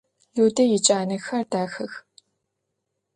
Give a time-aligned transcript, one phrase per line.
[0.35, 1.93] Людэ иджанэхэр дахэх.